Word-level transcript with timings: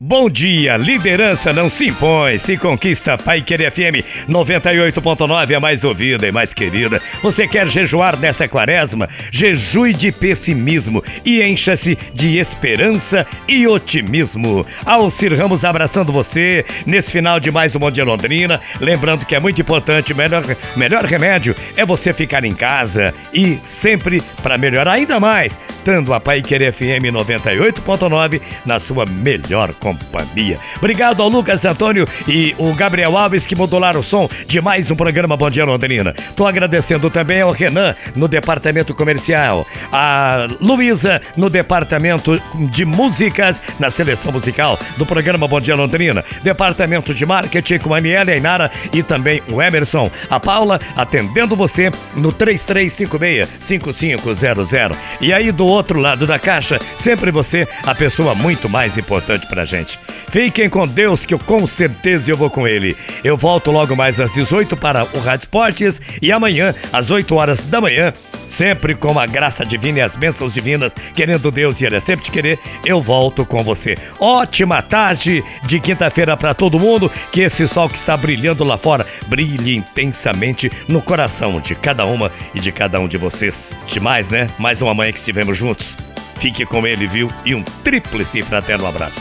Bom 0.00 0.30
dia, 0.30 0.76
liderança 0.76 1.52
não 1.52 1.68
se 1.68 1.88
impõe, 1.88 2.38
se 2.38 2.56
conquista 2.56 3.18
Pai 3.18 3.42
Querer 3.42 3.72
FM 3.72 4.28
98.9 4.28 5.50
é 5.50 5.58
mais 5.58 5.82
ouvida 5.82 6.24
e 6.24 6.30
mais 6.30 6.54
querida. 6.54 7.02
Você 7.20 7.48
quer 7.48 7.66
jejuar 7.66 8.16
nesta 8.16 8.46
quaresma? 8.46 9.08
Jejue 9.32 9.92
de 9.92 10.12
pessimismo 10.12 11.02
e 11.24 11.42
encha-se 11.42 11.98
de 12.14 12.38
esperança 12.38 13.26
e 13.48 13.66
otimismo. 13.66 14.64
Alcir 14.86 15.36
Ramos 15.36 15.64
abraçando 15.64 16.12
você 16.12 16.64
nesse 16.86 17.10
final 17.10 17.40
de 17.40 17.50
mais 17.50 17.74
um 17.74 17.80
Bom 17.80 17.90
Dia 17.90 18.04
Londrina. 18.04 18.60
Lembrando 18.80 19.26
que 19.26 19.34
é 19.34 19.40
muito 19.40 19.60
importante, 19.60 20.14
melhor, 20.14 20.44
melhor 20.76 21.04
remédio 21.06 21.56
é 21.76 21.84
você 21.84 22.14
ficar 22.14 22.44
em 22.44 22.54
casa 22.54 23.12
e 23.34 23.58
sempre 23.64 24.22
para 24.44 24.56
melhorar 24.56 24.92
ainda 24.92 25.18
mais, 25.18 25.58
tendo 25.88 26.12
a 26.12 26.20
Pai 26.20 26.42
Querer 26.42 26.70
FM 26.70 27.08
98.9 27.10 28.42
na 28.66 28.78
sua 28.78 29.06
melhor 29.06 29.72
companhia. 29.72 30.58
Obrigado 30.76 31.22
ao 31.22 31.30
Lucas 31.30 31.64
Antônio 31.64 32.06
e 32.28 32.54
o 32.58 32.74
Gabriel 32.74 33.16
Alves 33.16 33.46
que 33.46 33.56
modularam 33.56 34.00
o 34.00 34.02
som 34.02 34.28
de 34.46 34.60
mais 34.60 34.90
um 34.90 34.96
programa 34.96 35.34
Bom 35.34 35.48
Dia 35.48 35.64
Londrina. 35.64 36.14
Tô 36.36 36.46
agradecendo 36.46 37.08
também 37.08 37.40
ao 37.40 37.52
Renan 37.52 37.96
no 38.14 38.28
departamento 38.28 38.94
comercial, 38.94 39.66
a 39.90 40.46
Luísa 40.60 41.22
no 41.38 41.48
departamento 41.48 42.38
de 42.70 42.84
músicas, 42.84 43.62
na 43.80 43.90
seleção 43.90 44.30
musical 44.30 44.78
do 44.98 45.06
programa 45.06 45.48
Bom 45.48 45.58
Dia 45.58 45.74
Londrina, 45.74 46.22
departamento 46.42 47.14
de 47.14 47.24
marketing 47.24 47.78
com 47.78 47.94
a 47.94 47.96
Aniela 47.96 48.30
Ainara 48.30 48.70
e 48.92 49.02
também 49.02 49.42
o 49.50 49.62
Emerson, 49.62 50.10
a 50.28 50.38
Paula 50.38 50.78
atendendo 50.94 51.56
você 51.56 51.90
no 52.14 52.30
3356-5500. 52.30 54.94
E 55.22 55.32
aí 55.32 55.50
do 55.50 55.77
outro 55.78 56.00
lado 56.00 56.26
da 56.26 56.38
caixa, 56.38 56.80
sempre 56.98 57.30
você, 57.30 57.66
a 57.84 57.94
pessoa 57.94 58.34
muito 58.34 58.68
mais 58.68 58.98
importante 58.98 59.46
pra 59.46 59.64
gente. 59.64 59.98
Fiquem 60.30 60.68
com 60.68 60.86
Deus, 60.86 61.24
que 61.24 61.32
eu 61.32 61.38
com 61.38 61.66
certeza 61.66 62.30
eu 62.30 62.36
vou 62.36 62.50
com 62.50 62.68
ele. 62.68 62.96
Eu 63.24 63.36
volto 63.36 63.70
logo 63.70 63.96
mais 63.96 64.20
às 64.20 64.34
18 64.34 64.76
para 64.76 65.04
o 65.14 65.20
Rádio 65.20 65.44
Esportes 65.44 66.02
e 66.20 66.30
amanhã, 66.30 66.74
às 66.92 67.10
8 67.10 67.34
horas 67.34 67.62
da 67.62 67.80
manhã, 67.80 68.12
sempre 68.48 68.94
com 68.94 69.18
a 69.18 69.26
graça 69.26 69.64
divina 69.64 69.98
e 69.98 70.02
as 70.02 70.16
bênçãos 70.16 70.54
divinas, 70.54 70.92
querendo 71.14 71.50
Deus 71.50 71.80
e 71.80 71.86
Ele 71.86 71.96
é 71.96 72.00
sempre 72.00 72.24
te 72.24 72.30
querer, 72.30 72.58
eu 72.84 73.00
volto 73.00 73.44
com 73.44 73.62
você. 73.62 73.96
Ótima 74.18 74.82
tarde 74.82 75.44
de 75.64 75.78
quinta-feira 75.78 76.36
para 76.36 76.54
todo 76.54 76.78
mundo, 76.78 77.10
que 77.32 77.42
esse 77.42 77.66
sol 77.68 77.88
que 77.88 77.96
está 77.96 78.16
brilhando 78.16 78.64
lá 78.64 78.76
fora 78.76 79.06
brilhe 79.26 79.76
intensamente 79.76 80.70
no 80.88 81.00
coração 81.00 81.60
de 81.60 81.74
cada 81.74 82.04
uma 82.04 82.32
e 82.54 82.60
de 82.60 82.72
cada 82.72 82.98
um 82.98 83.06
de 83.06 83.16
vocês. 83.16 83.74
Demais, 83.86 84.28
né? 84.28 84.48
Mais 84.58 84.82
uma 84.82 84.94
manhã 84.94 85.12
que 85.12 85.18
estivemos 85.18 85.57
juntos. 85.58 85.96
Fique 86.38 86.64
com 86.64 86.86
ele, 86.86 87.06
viu? 87.06 87.28
E 87.44 87.54
um 87.54 87.62
tríplice 87.82 88.42
fraterno 88.42 88.86
abraço 88.86 89.20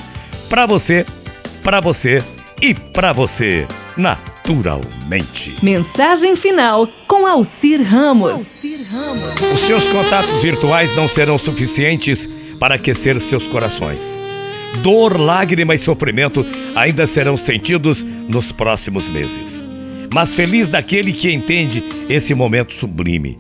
para 0.49 0.65
você, 0.65 1.05
para 1.63 1.79
você 1.79 2.23
e 2.61 2.73
para 2.73 3.13
você, 3.13 3.67
naturalmente. 3.95 5.55
Mensagem 5.61 6.35
final 6.35 6.87
com 7.07 7.27
Alcir 7.27 7.81
Ramos. 7.81 8.31
Alcir 8.31 8.79
Ramos. 8.91 9.53
Os 9.53 9.59
seus 9.61 9.83
contatos 9.85 10.41
virtuais 10.41 10.95
não 10.95 11.07
serão 11.07 11.37
suficientes 11.37 12.27
para 12.59 12.75
aquecer 12.75 13.19
seus 13.19 13.45
corações. 13.45 14.17
Dor, 14.81 15.19
lágrima 15.19 15.75
e 15.75 15.77
sofrimento 15.77 16.45
ainda 16.75 17.07
serão 17.07 17.35
sentidos 17.37 18.03
nos 18.03 18.51
próximos 18.51 19.09
meses. 19.09 19.63
Mas 20.13 20.33
feliz 20.33 20.69
daquele 20.69 21.11
que 21.11 21.31
entende 21.31 21.83
esse 22.09 22.33
momento 22.33 22.73
sublime. 22.73 23.37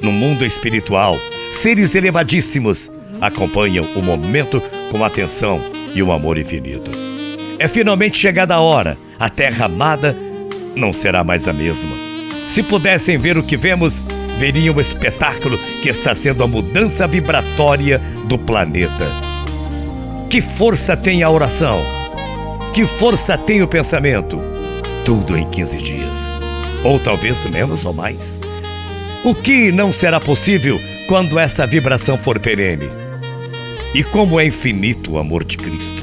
No 0.00 0.12
mundo 0.12 0.44
espiritual, 0.44 1.18
seres 1.54 1.94
elevadíssimos 1.94 2.90
acompanham 3.20 3.84
o 3.94 4.02
momento 4.02 4.60
com 4.90 5.04
atenção 5.04 5.60
e 5.94 6.02
um 6.02 6.12
amor 6.12 6.36
infinito. 6.36 6.90
É 7.58 7.68
finalmente 7.68 8.18
chegada 8.18 8.54
a 8.54 8.60
hora, 8.60 8.98
a 9.18 9.30
terra 9.30 9.66
amada 9.66 10.16
não 10.74 10.92
será 10.92 11.22
mais 11.22 11.46
a 11.48 11.52
mesma. 11.52 11.96
Se 12.48 12.62
pudessem 12.62 13.16
ver 13.16 13.38
o 13.38 13.42
que 13.42 13.56
vemos, 13.56 14.02
veriam 14.38 14.74
o 14.74 14.80
espetáculo 14.80 15.56
que 15.80 15.88
está 15.88 16.14
sendo 16.14 16.42
a 16.42 16.46
mudança 16.46 17.06
vibratória 17.06 18.00
do 18.26 18.36
planeta. 18.36 19.06
Que 20.28 20.42
força 20.42 20.96
tem 20.96 21.22
a 21.22 21.30
oração? 21.30 21.80
Que 22.74 22.84
força 22.84 23.38
tem 23.38 23.62
o 23.62 23.68
pensamento? 23.68 24.40
Tudo 25.04 25.36
em 25.36 25.48
15 25.48 25.78
dias. 25.78 26.28
Ou 26.82 26.98
talvez 26.98 27.44
menos 27.46 27.84
ou 27.84 27.94
mais. 27.94 28.40
O 29.24 29.34
que 29.34 29.70
não 29.72 29.92
será 29.92 30.20
possível 30.20 30.78
quando 31.06 31.38
essa 31.38 31.66
vibração 31.66 32.16
for 32.16 32.38
perene? 32.38 32.88
E 33.94 34.02
como 34.02 34.40
é 34.40 34.46
infinito 34.46 35.12
o 35.12 35.18
amor 35.18 35.44
de 35.44 35.56
Cristo. 35.56 36.02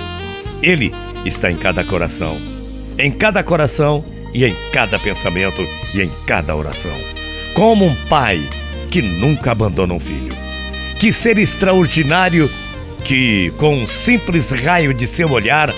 Ele 0.62 0.94
está 1.26 1.52
em 1.52 1.58
cada 1.58 1.84
coração, 1.84 2.38
em 2.98 3.12
cada 3.12 3.44
coração 3.44 4.06
e 4.34 4.46
em 4.46 4.56
cada 4.72 4.98
pensamento 5.00 5.68
e 5.94 6.02
em 6.02 6.12
cada 6.26 6.56
oração. 6.56 6.96
Como 7.54 7.86
um 7.86 7.96
pai 8.08 8.40
que 8.90 9.02
nunca 9.02 9.52
abandona 9.52 9.94
um 9.94 10.00
filho. 10.00 10.32
Que 11.00 11.12
ser 11.12 11.38
extraordinário 11.38 12.50
que, 13.04 13.52
com 13.58 13.76
um 13.76 13.88
simples 13.88 14.52
raio 14.52 14.94
de 14.94 15.08
seu 15.08 15.32
olhar 15.32 15.74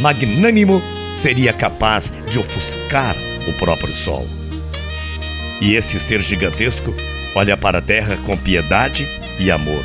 magnânimo, 0.00 0.80
seria 1.16 1.52
capaz 1.52 2.12
de 2.30 2.38
ofuscar 2.38 3.16
o 3.48 3.52
próprio 3.54 3.92
sol. 3.92 4.26
E 5.60 5.74
esse 5.74 5.98
ser 5.98 6.22
gigantesco 6.22 6.94
olha 7.34 7.56
para 7.56 7.78
a 7.78 7.82
terra 7.82 8.16
com 8.26 8.36
piedade 8.36 9.06
e 9.38 9.50
amor 9.50 9.84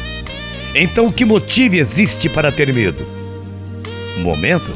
então, 0.78 1.10
que 1.10 1.24
motivo 1.24 1.78
existe 1.78 2.28
para 2.28 2.52
ter 2.52 2.74
medo? 2.74 3.08
O 4.18 4.20
momento? 4.20 4.74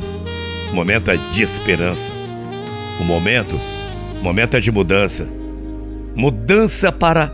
O 0.72 0.74
momento 0.74 1.12
é 1.12 1.18
de 1.34 1.44
esperança. 1.44 2.10
O 3.02 3.04
momento? 3.04 3.60
O 4.18 4.24
momento 4.24 4.56
é 4.56 4.62
de 4.62 4.72
mudança. 4.72 5.28
Mudança 6.16 6.90
para 6.90 7.34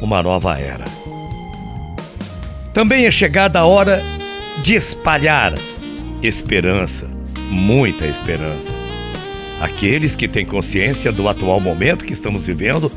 uma 0.00 0.22
nova 0.22 0.56
era. 0.56 0.84
Também 2.72 3.04
é 3.04 3.10
chegada 3.10 3.58
a 3.58 3.64
hora 3.64 4.00
de 4.62 4.74
espalhar 4.74 5.52
esperança, 6.22 7.08
muita 7.50 8.06
esperança. 8.06 8.72
Aqueles 9.60 10.14
que 10.14 10.28
têm 10.28 10.46
consciência 10.46 11.10
do 11.10 11.28
atual 11.28 11.58
momento 11.58 12.04
que 12.04 12.12
estamos 12.12 12.46
vivendo 12.46 12.92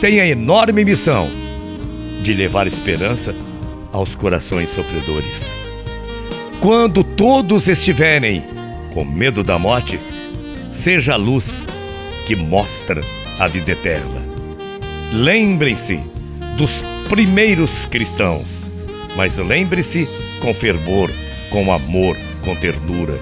têm 0.00 0.20
a 0.20 0.26
enorme 0.26 0.84
missão 0.84 1.28
de 2.22 2.34
levar 2.34 2.66
esperança 2.66 3.34
aos 3.92 4.14
corações 4.14 4.70
sofredores. 4.70 5.54
Quando 6.60 7.02
todos 7.02 7.68
estiverem 7.68 8.42
com 8.92 9.04
medo 9.04 9.42
da 9.42 9.58
morte, 9.58 9.98
seja 10.72 11.14
a 11.14 11.16
luz 11.16 11.66
que 12.26 12.34
mostra 12.34 13.00
a 13.38 13.46
vida 13.46 13.72
eterna. 13.72 14.22
Lembrem-se 15.12 16.00
dos 16.56 16.82
primeiros 17.08 17.86
cristãos, 17.86 18.70
mas 19.16 19.36
lembre-se 19.36 20.08
com 20.40 20.52
fervor, 20.52 21.10
com 21.50 21.72
amor, 21.72 22.16
com 22.44 22.54
ternura, 22.56 23.18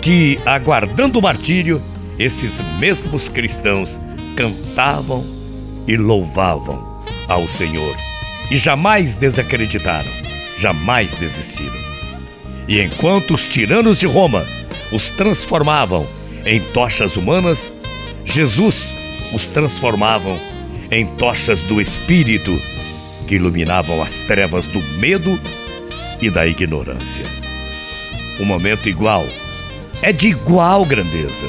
que 0.00 0.38
aguardando 0.44 1.18
o 1.18 1.22
martírio, 1.22 1.80
esses 2.18 2.60
mesmos 2.78 3.28
cristãos 3.28 4.00
cantavam 4.34 5.41
e 5.86 5.96
louvavam 5.96 7.02
ao 7.28 7.48
Senhor 7.48 7.96
e 8.50 8.56
jamais 8.56 9.16
desacreditaram, 9.16 10.10
jamais 10.58 11.14
desistiram. 11.14 11.80
E 12.68 12.80
enquanto 12.80 13.34
os 13.34 13.46
tiranos 13.46 13.98
de 13.98 14.06
Roma 14.06 14.44
os 14.92 15.08
transformavam 15.08 16.06
em 16.44 16.60
tochas 16.72 17.16
humanas, 17.16 17.70
Jesus 18.24 18.88
os 19.32 19.48
transformavam 19.48 20.38
em 20.90 21.06
tochas 21.16 21.62
do 21.62 21.80
Espírito 21.80 22.60
que 23.26 23.36
iluminavam 23.36 24.02
as 24.02 24.18
trevas 24.18 24.66
do 24.66 24.80
medo 24.98 25.40
e 26.20 26.28
da 26.28 26.46
ignorância. 26.46 27.24
Um 28.38 28.44
momento 28.44 28.88
igual 28.88 29.26
é 30.02 30.12
de 30.12 30.28
igual 30.28 30.84
grandeza. 30.84 31.46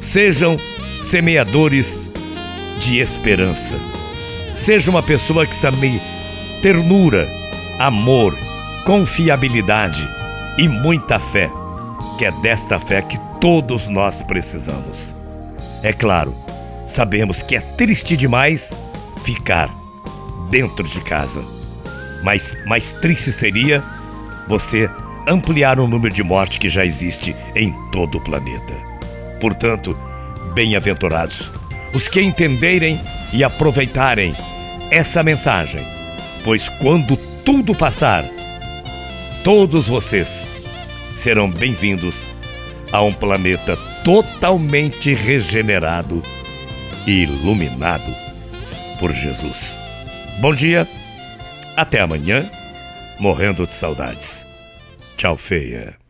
Sejam 0.00 0.58
semeadores 1.00 2.10
de 2.78 2.98
esperança 2.98 3.74
Seja 4.56 4.90
uma 4.90 5.02
pessoa 5.02 5.46
que 5.46 5.54
semeie 5.54 6.00
ternura, 6.62 7.28
amor, 7.78 8.34
confiabilidade 8.86 10.08
e 10.56 10.66
muita 10.66 11.18
fé, 11.18 11.50
que 12.16 12.24
é 12.24 12.32
desta 12.40 12.80
fé 12.80 13.02
que 13.02 13.20
todos 13.38 13.86
nós 13.86 14.22
precisamos. 14.22 15.14
É 15.82 15.92
claro, 15.92 16.34
sabemos 16.86 17.42
que 17.42 17.54
é 17.54 17.60
triste 17.60 18.16
demais 18.16 18.74
ficar 19.22 19.68
dentro 20.48 20.88
de 20.88 21.02
casa, 21.02 21.44
mas 22.24 22.58
mais 22.64 22.94
triste 22.94 23.30
seria 23.32 23.84
você 24.48 24.88
ampliar 25.28 25.78
o 25.78 25.86
número 25.86 26.14
de 26.14 26.22
mortes 26.22 26.56
que 26.56 26.70
já 26.70 26.84
existe 26.84 27.36
em 27.54 27.74
todo 27.92 28.16
o 28.16 28.20
planeta. 28.22 28.72
Portanto, 29.38 29.94
bem-aventurados 30.54 31.52
os 31.92 32.08
que 32.08 32.20
entenderem 32.20 33.00
e 33.32 33.42
aproveitarem 33.42 34.34
essa 34.90 35.22
mensagem, 35.22 35.84
pois 36.44 36.68
quando 36.68 37.16
tudo 37.44 37.74
passar, 37.74 38.24
todos 39.42 39.88
vocês 39.88 40.50
serão 41.16 41.50
bem-vindos 41.50 42.26
a 42.92 43.02
um 43.02 43.12
planeta 43.12 43.76
totalmente 44.04 45.12
regenerado 45.12 46.22
e 47.06 47.22
iluminado 47.22 48.14
por 48.98 49.12
Jesus. 49.12 49.76
Bom 50.40 50.54
dia, 50.54 50.86
até 51.76 52.00
amanhã, 52.00 52.48
morrendo 53.18 53.66
de 53.66 53.74
saudades. 53.74 54.46
Tchau, 55.16 55.36
feia. 55.36 56.05